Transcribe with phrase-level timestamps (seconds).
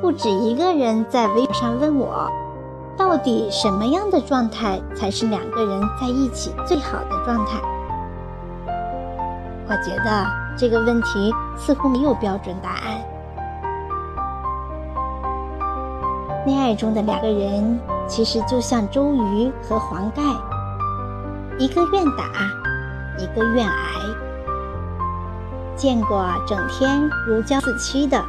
[0.00, 2.26] 不止一个人在微博上问我，
[2.96, 7.60] 到底什么样的状态才是两个人在一起最好的状态？
[9.68, 10.26] 我觉得
[10.56, 12.98] 这个问题似乎没有标准答案。
[16.46, 17.78] 恋爱中的两个人，
[18.08, 20.22] 其实就像周瑜和黄盖，
[21.58, 22.24] 一个愿打，
[23.18, 23.74] 一个愿挨。
[25.76, 28.22] 见过整天如胶似漆的，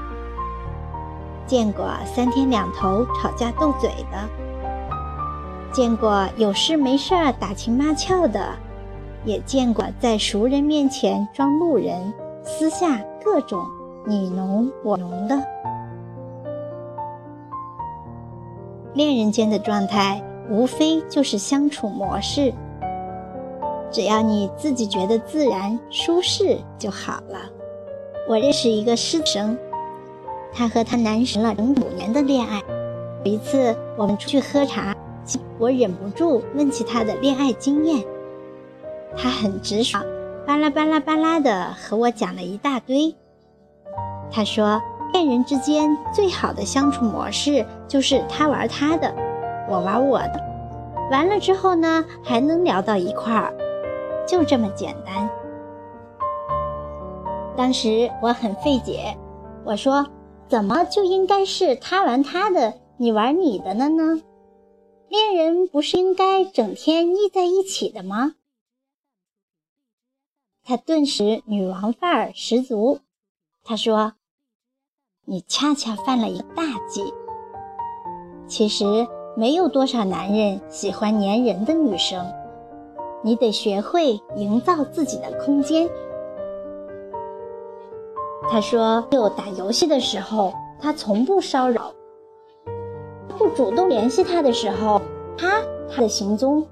[1.52, 4.18] 见过三天两头吵架斗嘴的，
[5.74, 8.54] 见过有事没事儿打情骂俏的，
[9.26, 13.66] 也见过在熟人面前装路人，私下各种
[14.06, 15.38] 你侬我侬的。
[18.94, 22.54] 恋人间的状态，无非就是相处模式。
[23.92, 27.40] 只要你自己觉得自然舒适就好了。
[28.30, 29.58] 我认识一个师生，
[30.54, 32.62] 他和他男神了整五年的恋爱。
[33.24, 34.96] 有一次我们出去喝茶，
[35.58, 38.04] 我忍不住问起他的恋爱经验，
[39.16, 40.04] 他很直爽，
[40.46, 43.16] 巴拉巴拉巴拉的和我讲了一大堆。
[44.32, 44.82] 他说。
[45.14, 49.14] 恋人之间最好的相处模式就是他玩他的，
[49.70, 50.42] 我玩我的，
[51.12, 53.54] 完了之后呢还能聊到一块儿，
[54.26, 55.30] 就这么简单。
[57.58, 59.14] 当时我很费解，
[59.66, 60.08] 我说
[60.52, 64.22] 怎么就应该是他玩他的，你玩你的了呢？
[65.08, 68.36] 恋人不是应该整天腻在一起的吗？
[70.62, 73.00] 他顿时女王范儿十足，
[73.64, 74.12] 他说。
[75.24, 77.14] 你恰恰犯了一个大忌。
[78.46, 79.08] 其实
[79.38, 82.30] 没有多少男人喜欢粘人的女生，
[83.24, 85.90] 你得学会营造自己的空间。
[88.50, 91.94] 他说，有打游戏的时候，他从不骚扰；
[93.38, 95.02] 不主动联系他的时候，
[95.38, 96.64] 他他的行踪；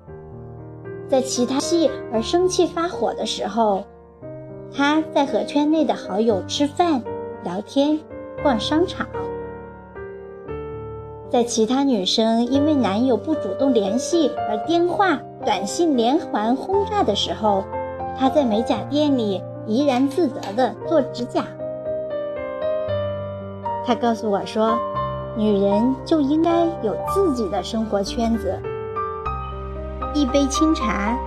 [1.08, 3.84] 在其他戏而生气发火的时候，
[4.74, 7.02] 他在和圈内的好友吃饭
[7.44, 8.00] 聊天。
[8.42, 9.06] 逛商场，
[11.30, 17.66] 在其他女生因为男友不主动联系而电话、短信连环轰炸的时候，
[18.18, 21.44] 他在美甲店里怡然自得地做指甲。
[23.90, 24.78] 他告诉我说
[25.36, 28.56] ：“女人就应该有自己的生活圈子，
[30.14, 31.18] 一杯清茶，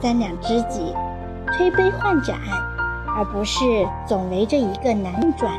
[0.00, 0.94] 三两知己，
[1.48, 2.38] 推杯换盏，
[3.16, 3.64] 而不是
[4.06, 5.52] 总围着一个男人转。”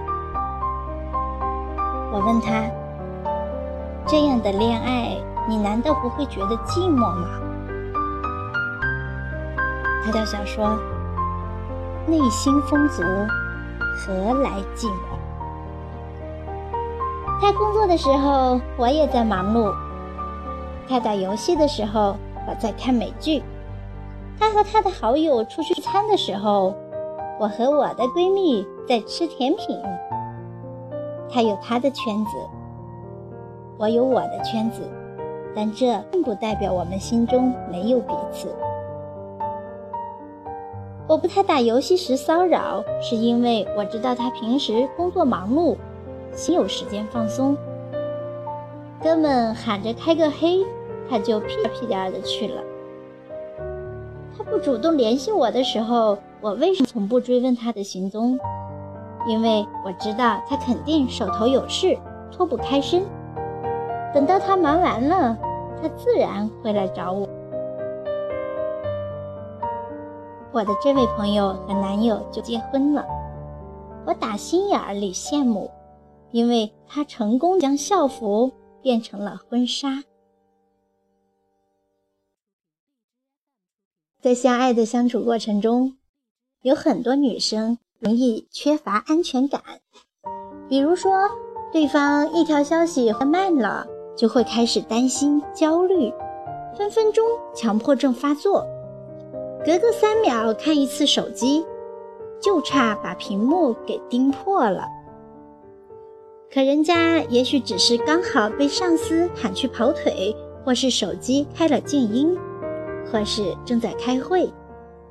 [2.13, 2.63] 我问他
[4.07, 5.18] ：“这样的恋爱，
[5.50, 7.28] 你难道不会觉得寂寞吗？”
[10.06, 10.80] 他笑笑说
[12.07, 15.19] ：“内心丰足，何来寂寞？”
[17.44, 19.70] 他工作的时候，我也在忙碌；
[20.88, 22.16] 他打游戏的时候，
[22.48, 23.44] 我在看美剧；
[24.40, 26.74] 他和他的好友出去聚餐的时候，
[27.38, 29.78] 我和我的闺蜜在吃甜品。
[31.30, 32.31] 他有他的圈子，
[33.78, 34.81] 我有我的圈子，
[35.54, 38.56] 但这并不代表我们心中没有彼此。
[41.10, 45.75] 我不太打游戏时骚扰，是因为我知道他平时工作忙碌，
[46.33, 47.55] 心有时间放松。
[49.01, 50.66] 哥们喊着开个黑，
[51.09, 52.61] 他就屁颠屁颠的去了。
[54.38, 58.39] 他不主动联系我的时候，我为什么从不追问他的行踪？
[59.27, 61.97] 因为我知道他肯定手头有事，
[62.31, 63.03] 脱不开身。
[64.13, 65.38] 等到他忙完了，
[65.81, 67.27] 他自然会来找我。
[70.51, 73.05] 我的这位朋友和男友就结婚了，
[74.05, 75.69] 我打心眼里羡慕，
[76.33, 78.51] 因为他成功将校服
[78.81, 80.03] 变成了婚纱。
[84.21, 85.95] 在相爱的相处过程中，
[86.63, 87.77] 有很多女生。
[87.99, 89.61] 容易缺乏安全感，
[90.67, 91.30] 比如说，
[91.71, 96.12] 对方一条消息回慢了，就会开始担心、焦虑，
[96.77, 97.25] 分分钟
[97.56, 98.68] 强迫症发作，
[99.65, 101.65] 隔个三秒看一次手机，
[102.41, 104.86] 就差把屏幕给盯破了。
[106.53, 112.38] 可人家也许只是刚好被上司喊去跑腿，或是手机开了静音，
[113.11, 114.47] 或是正在开会。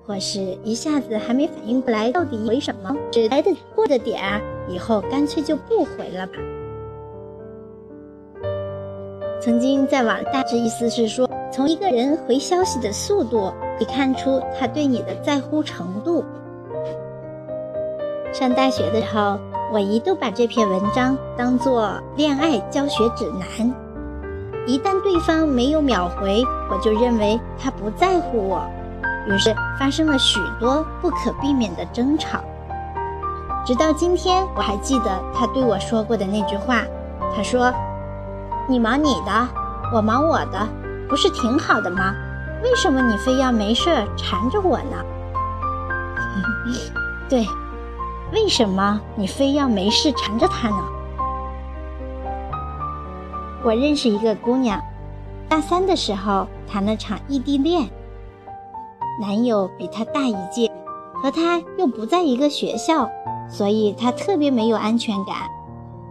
[0.06, 2.96] 或是一下子还没反应过来，到底回什么？
[3.10, 6.32] 只来得过的点儿，以后干脆就不回了吧。
[9.40, 16.24] 曾经在网大致意思是说，从一个人回消息的速度，可以看出他对你的在乎程度。
[18.32, 19.38] 上大学的时候，
[19.72, 23.74] 我一度把这篇文章当作恋爱教学指南。
[24.66, 28.62] 一旦对方没有秒回，我就认为他不在乎我，
[29.26, 32.38] 于是发生了许多不可避免的争吵。
[33.64, 36.82] 直到今天，我还记得他对我说过的那句话。
[37.34, 37.72] 他说
[38.68, 39.48] ：“你忙你的，
[39.90, 40.68] 我忙我的，
[41.08, 42.14] 不是挺好的吗？
[42.62, 44.98] 为什么你非要没事缠着我呢？”
[47.26, 47.46] 对，
[48.32, 50.82] 为什么你非要没事缠着他呢？
[53.62, 54.80] 我认识一个姑娘，
[55.50, 57.88] 大三的时候谈了场异地恋，
[59.20, 60.72] 男友比她大一届，
[61.22, 63.08] 和她又不在一个学校，
[63.50, 65.36] 所以她特别没有安全感。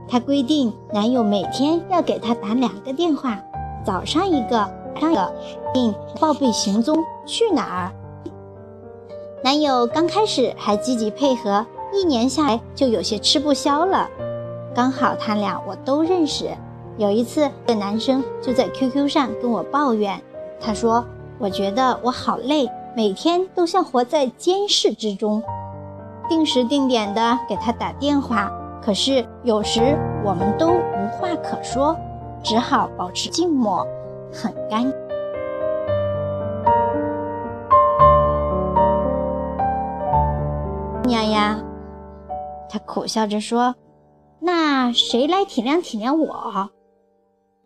[0.08, 3.40] 她规定男友每天要给她打两个电话，
[3.84, 5.34] 早上一个，晚上一个，
[5.74, 7.92] 并报备行踪，去哪儿。
[9.44, 14.10] 男友刚开始还积极配合，一年下来就有些吃不消了。
[14.74, 16.50] 刚好他俩我都认识。
[16.98, 20.22] 有一次，这男生就在 QQ 上跟我抱怨，
[20.60, 21.04] 他说
[21.40, 25.42] ：“我觉得我好累，每天都像活在监视之中，
[26.30, 28.52] 定时定点的给他打电话，
[28.84, 31.98] 可是有时我们都无话可说，
[32.44, 33.88] 只好保持静默，
[34.32, 34.94] 很尴。”
[41.04, 41.58] 娘呀，
[42.72, 43.76] 他苦笑着说
[44.40, 46.70] ：“那谁来体谅体谅我？”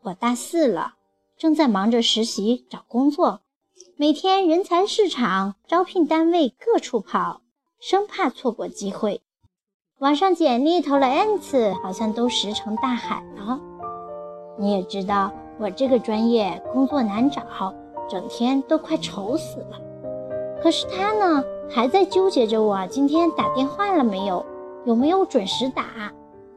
[0.01, 0.95] 我大四了，
[1.37, 3.41] 正在忙着实习找工作，
[3.97, 7.41] 每天人才市场、招聘单位各处跑，
[7.79, 9.21] 生怕错过机会。
[9.99, 13.61] 网上简历投了 n 次，好像都石沉大海了。
[14.57, 17.43] 你也知道，我这个专业工作难找，
[18.09, 19.79] 整天都快愁死了。
[20.63, 24.43] 可是他呢，还在纠结着我今天打电话了没有，
[24.85, 25.83] 有没有准时打，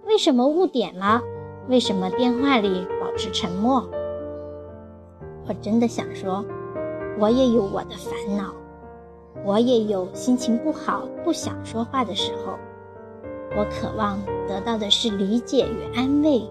[0.07, 1.23] 为什么误点了，
[1.69, 2.87] 为什么电话里。
[3.01, 3.85] 保持沉默。
[5.49, 6.45] 我真的想说，
[7.19, 8.55] 我也有我的烦恼，
[9.45, 12.53] 我也有心情不好、不想说话的时候。
[13.57, 16.43] 我渴望得到的是理解与安慰，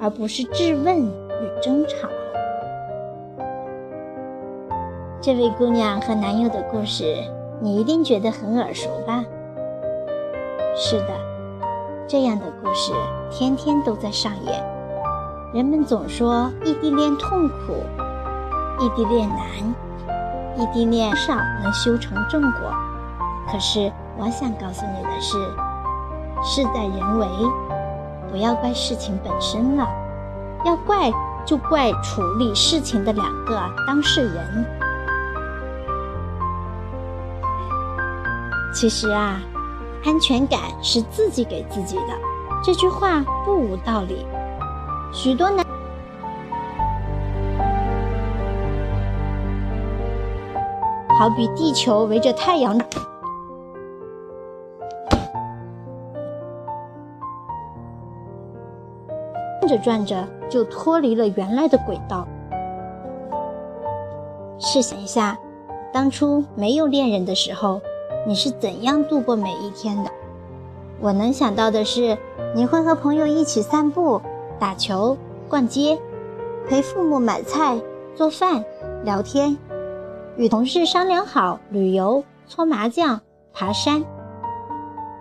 [0.00, 2.08] 而不是质问与争吵。
[5.20, 7.16] 这位姑娘和男友的故事，
[7.60, 9.24] 你一定觉得很耳熟吧？
[10.74, 11.08] 是的，
[12.08, 12.92] 这样的故事
[13.30, 14.64] 天天都在上演。
[15.52, 17.84] 人们总说异地恋痛苦，
[18.80, 19.38] 异地恋难，
[20.56, 22.72] 异地恋少能修成正果。
[23.50, 25.36] 可是我想告诉你的是，
[26.42, 27.26] 事在人为，
[28.30, 29.86] 不要怪事情本身了，
[30.64, 31.12] 要怪
[31.44, 34.64] 就怪处理事情的两个当事人。
[38.74, 39.38] 其实啊，
[40.04, 42.18] 安全感是自己给自己的，
[42.64, 44.26] 这句话不无道理。
[45.12, 45.64] 许多男，
[51.18, 52.76] 好比地球围着太阳
[59.60, 62.26] 转着转着就脱离了原来的轨道。
[64.58, 65.38] 试想一下，
[65.92, 67.80] 当初没有恋人的时候，
[68.26, 70.10] 你是怎样度过每一天的？
[71.00, 72.16] 我能想到的是，
[72.54, 74.20] 你会和朋友一起散步。
[74.60, 75.16] 打球、
[75.48, 75.98] 逛街、
[76.68, 77.80] 陪父母买菜、
[78.14, 78.64] 做饭、
[79.02, 79.58] 聊天，
[80.36, 83.20] 与同事商量好旅游、搓麻将、
[83.52, 84.04] 爬山。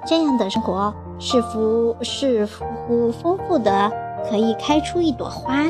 [0.05, 3.91] 这样的生活是福是乎丰富的，
[4.29, 5.65] 可以开出一朵花。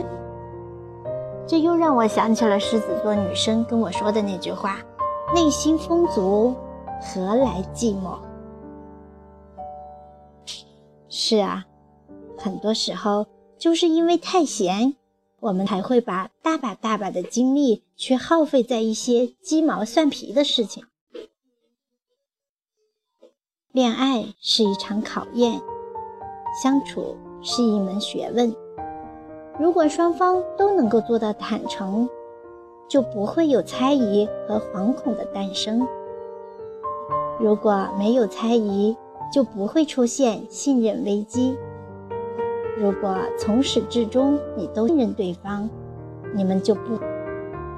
[1.48, 4.79] 这又让我想起了狮子座女生跟我说的那句话
[5.34, 6.53] ：“内心丰足，
[7.01, 8.17] 何来寂寞？”
[11.10, 11.65] 是啊，
[12.38, 13.25] 很多时候。
[13.58, 14.96] 就是因为太闲，
[15.39, 20.84] 我们才会把大把大把的精力去耗费在一些鸡毛蒜皮的事情。
[23.72, 25.62] 恋爱是一场考验，
[26.63, 28.51] 相处是一门学问。
[29.60, 32.10] 如果双方都能够做到坦诚，
[32.89, 35.86] 就不会有猜疑和惶恐的诞生；
[37.41, 38.95] 如果没有猜疑，
[39.33, 41.57] 就不会出现信任危机。
[42.77, 45.67] 如果从始至终你都信任对方，
[46.36, 47.00] 你们就不，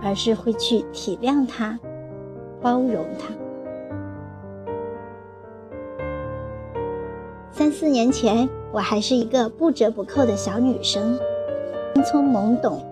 [0.01, 1.79] 而是会去体谅他，
[2.61, 3.33] 包容他。
[7.49, 11.17] 三四年前，我还是一个不折不扣的小女生，
[11.93, 12.85] 青葱懵懂。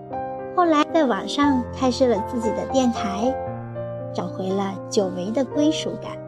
[0.56, 3.34] 后来在网上开设了自己的电台，
[4.14, 6.21] 找回了久违的归属感。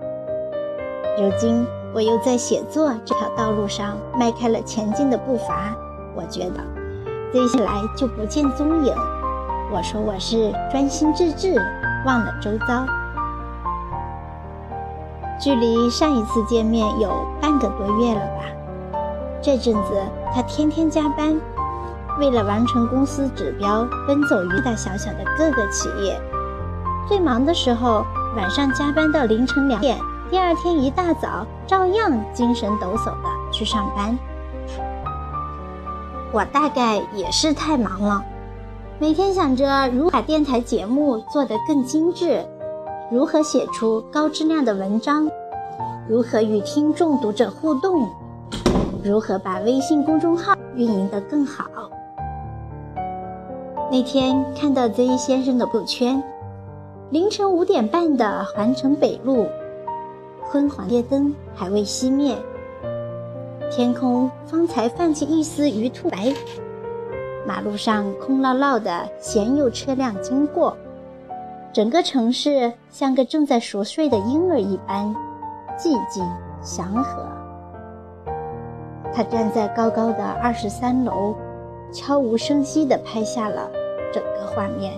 [1.16, 5.72] 如今，我又在写作这条道路上迈开了前进的步伐。
[6.12, 6.60] 我觉得
[7.32, 8.92] 接下来就不见踪影。
[9.72, 11.54] 我说我是专心致志，
[12.04, 12.84] 忘了周遭。
[15.40, 17.08] 距离上一次见面有
[17.40, 18.42] 半个多月了吧？
[19.40, 20.02] 这阵子
[20.34, 21.40] 他天天加班，
[22.18, 26.20] 为了完成公司指标，奔走于大小小的各个企业。
[27.06, 28.04] 最忙的时候，
[28.36, 29.96] 晚上加班到凌晨两点，
[30.30, 34.18] 第二天一大早照样精神抖擞的去上班。
[36.32, 38.24] 我大概也是太忙了。
[38.98, 42.44] 每天想着如何把电台节目做得更精致，
[43.10, 45.28] 如何写出高质量的文章，
[46.08, 48.08] 如何与听众读者互动，
[49.04, 51.64] 如何把微信公众号运营得更好。
[53.90, 56.22] 那天看到 Z 先生的朋友圈，
[57.10, 59.46] 凌晨五点半的环城北路，
[60.46, 62.36] 昏黄夜灯还未熄灭，
[63.70, 66.32] 天空方才泛起一丝鱼兔白。
[67.46, 70.76] 马路上空落落的，鲜有车辆经过，
[71.72, 75.14] 整个城市像个正在熟睡的婴儿一般，
[75.76, 76.24] 寂静
[76.62, 77.26] 祥和。
[79.12, 81.34] 他站在高高的二十三楼，
[81.92, 83.70] 悄无声息地拍下了
[84.12, 84.92] 整个画面。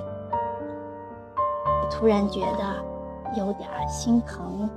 [1.91, 4.69] 突然觉得有点心疼，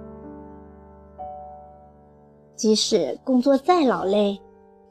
[2.60, 4.42] 即使工作再劳累。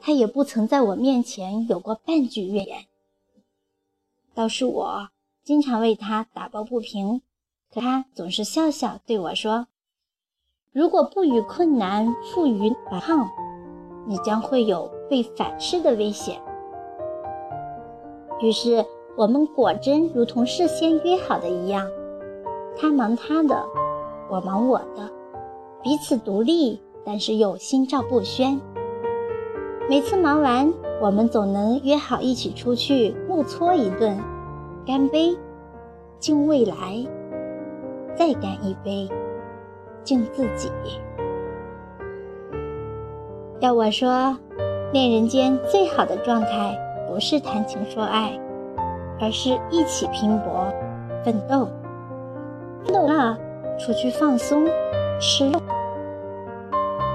[0.00, 2.86] 他也不曾在我面前有过半句怨言，
[4.32, 5.08] 倒是我
[5.44, 7.20] 经常为他打抱不平，
[7.70, 9.66] 可他总是笑笑对我说
[10.72, 13.28] ：“如果不与困难负隅顽抗，
[14.06, 16.40] 你将会有被反噬的危险。”
[18.40, 21.90] 于是我们果真如同事先约好的一样，
[22.78, 23.66] 他忙他的，
[24.30, 25.10] 我忙我的，
[25.82, 28.60] 彼此独立，但是又心照不宣。
[29.88, 34.18] 每次忙完，我们总能约好一起出去怒搓一顿，
[34.84, 35.34] 干杯，
[36.18, 37.02] 敬未来，
[38.14, 39.08] 再干一杯，
[40.04, 40.70] 敬自己。
[43.60, 44.36] 要我说，
[44.92, 48.38] 恋人间最好的状态，不是谈情说爱，
[49.18, 50.66] 而是一起拼搏、
[51.24, 51.70] 奋斗。
[52.84, 53.38] 奋斗了，
[53.78, 54.66] 出去放松、
[55.18, 55.58] 吃肉。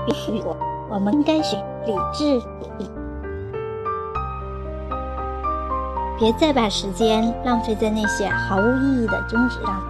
[0.06, 0.56] 必须我，
[0.90, 1.58] 我们应该学。
[1.86, 2.42] 理智，
[6.18, 9.84] 别再把时间浪费在那些毫无意义的争执上了，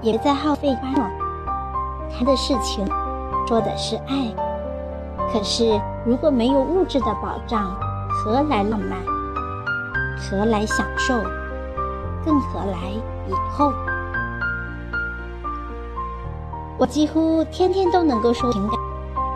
[0.00, 1.10] 也别再耗费光了。
[2.10, 2.86] 谈的事情，
[3.46, 4.34] 说的是爱，
[5.30, 7.76] 可是如果没有物质的保障，
[8.08, 8.98] 何来浪漫？
[10.18, 11.14] 何来享受？
[12.24, 12.90] 更何来
[13.28, 13.70] 以后？
[16.78, 18.79] 我几乎天天都能够说情感，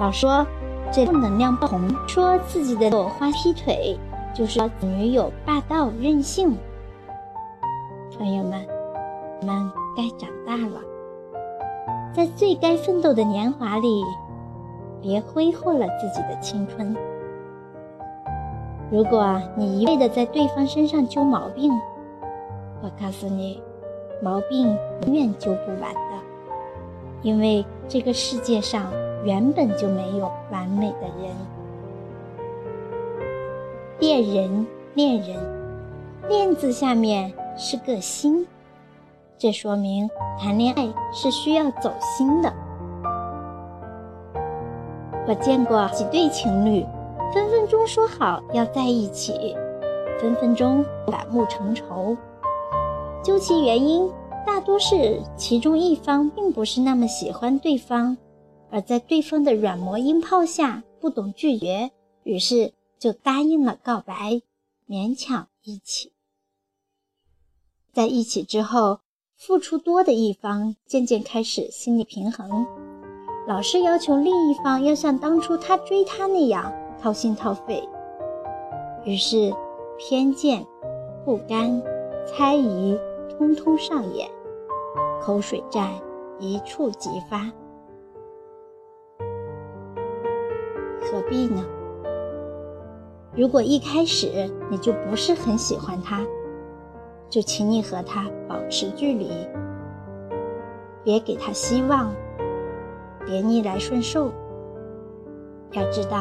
[0.00, 0.46] 老说。
[0.92, 3.98] 这负能量爆棚，说自己的朵花劈腿，
[4.32, 6.56] 就是女友霸道任性。
[8.16, 8.64] 朋友们，
[9.40, 10.80] 我们该长大了，
[12.14, 14.04] 在最该奋斗的年华里，
[15.02, 16.94] 别挥霍了自己的青春。
[18.88, 21.72] 如果你一味的在对方身上揪毛病，
[22.82, 23.60] 我告诉你，
[24.22, 26.22] 毛病永远揪不完的，
[27.22, 28.86] 因为这个世界上。
[29.24, 31.34] 原本就没有完美的人。
[33.98, 35.36] 恋人，恋人，
[36.28, 38.46] 恋字下面是个心，
[39.38, 42.52] 这说明谈恋爱是需要走心的。
[45.26, 46.84] 我见过几对情侣，
[47.32, 49.56] 分分钟说好要在一起，
[50.20, 52.14] 分分钟反目成仇。
[53.22, 54.10] 究其原因，
[54.44, 58.18] 大多是其中一方并不是那么喜欢对方。
[58.74, 61.92] 而在对方的软磨硬泡下不懂拒绝，
[62.24, 64.42] 于是就答应了告白，
[64.88, 66.10] 勉强一起。
[67.92, 68.98] 在一起之后，
[69.36, 72.66] 付出多的一方渐渐开始心理平衡，
[73.46, 77.88] 老是要求另一方要像当初他追他那样掏心掏肺，
[79.04, 79.54] 于是
[80.00, 80.66] 偏见、
[81.24, 81.80] 不甘、
[82.26, 82.98] 猜疑
[83.38, 84.28] 通通上演，
[85.22, 85.94] 口水战
[86.40, 87.52] 一触即发。
[91.14, 91.64] 何必呢？
[93.37, 96.21] 如果一开始你就不是很喜欢他，
[97.30, 99.30] 就请你和他保持距离，
[101.04, 102.12] 别给他希望，
[103.25, 104.33] 别逆来顺受。
[105.71, 106.18] 要知道，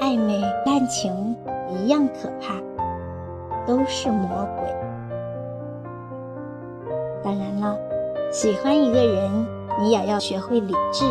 [0.00, 1.36] 暧昧、滥情
[1.70, 2.56] 一样可怕，
[3.64, 4.74] 都是魔鬼。
[7.22, 7.78] 当然了，
[8.32, 9.46] 喜欢一个人，
[9.80, 11.04] 你也要学会理智。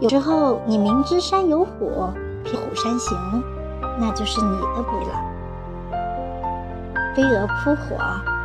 [0.00, 2.10] 有时候你明知山有虎，
[2.42, 3.44] 偏虎山行，
[3.98, 5.10] 那就是你的不了。
[7.14, 7.96] 飞蛾扑火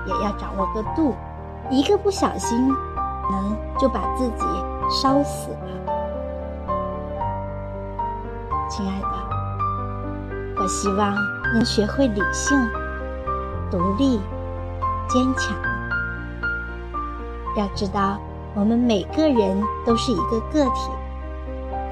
[0.06, 1.16] 也要掌握个度，
[1.70, 2.68] 一个不小心，
[3.32, 4.46] 能就把自己
[4.92, 5.58] 烧死了。
[8.70, 9.08] 亲爱的，
[10.62, 11.18] 我希望你
[11.54, 12.58] 能学会理性、
[13.72, 14.20] 独立、
[15.08, 15.56] 坚强。
[17.56, 18.20] 要知道，
[18.54, 20.92] 我们每个人都是一个个体。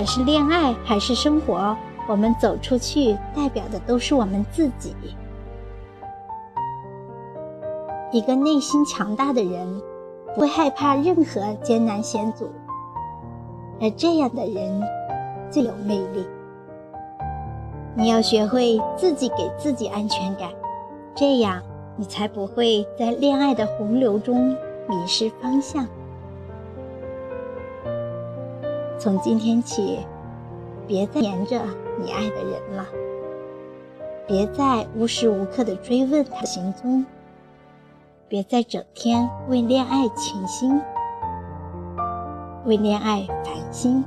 [0.05, 1.75] 是恋爱还是生活，
[2.07, 4.95] 我们走出去，代表的都是我们自己。
[8.11, 9.81] 一个内心强大的人，
[10.35, 12.49] 不会害怕任何艰难险阻，
[13.81, 14.81] 而这样的人
[15.49, 16.25] 最有魅力。
[17.95, 20.49] 你要学会自己给自己安全感，
[21.15, 21.61] 这样
[21.95, 24.49] 你才不会在恋爱的洪流中
[24.87, 25.87] 迷失方向。
[29.03, 29.99] 从今天起，
[30.87, 31.59] 别再黏着
[32.01, 32.85] 你爱的人了，
[34.25, 37.05] 别再无时无刻的追问他的行踪，
[38.29, 40.81] 别再整天为恋爱倾心，
[42.63, 44.05] 为恋爱烦心。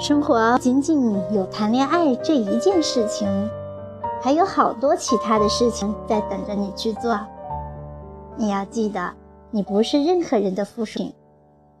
[0.00, 3.28] 生活仅仅有谈恋爱这一件事情，
[4.20, 7.16] 还有好多其他的事情在等着你去做。
[8.36, 9.12] 你要记得，
[9.52, 11.14] 你不是任何人的附属品。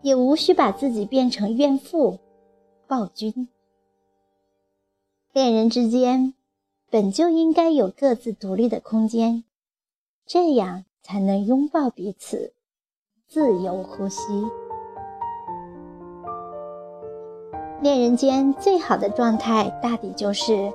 [0.04, 2.18] 也无需把自己变成怨妇、
[2.86, 3.48] 暴君。
[5.32, 6.34] 恋人之间
[6.90, 9.44] 本就应该有各自独立的空间，
[10.26, 12.52] 这样才能拥抱彼此，
[13.26, 14.44] 自由呼吸。
[17.80, 20.70] 恋人间最好的状态，大抵就是：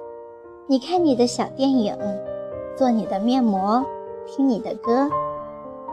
[0.67, 1.95] 你看你的小电影，
[2.75, 3.86] 做你的面膜，
[4.25, 5.07] 听你的歌，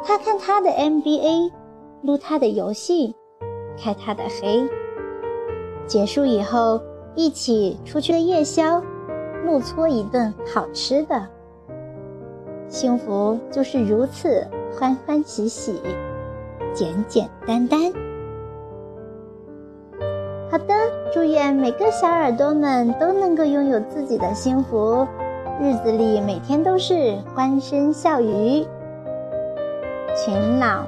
[0.03, 1.53] 他看他的 NBA，
[2.01, 3.15] 撸他的游戏。
[3.79, 4.69] 开他的黑，
[5.87, 6.81] 结束以后
[7.15, 8.83] 一起出去夜宵，
[9.45, 11.27] 怒搓一顿好吃的。
[12.69, 14.47] 幸福就是如此
[14.77, 15.81] 欢欢喜喜，
[16.75, 17.81] 简简单单。
[20.51, 20.75] 好的，
[21.13, 25.07] 祝愿每个小耳朵们都能够拥有自己的幸福，
[25.61, 28.67] 日子里每天都是欢声笑语。
[30.15, 30.83] 勤劳。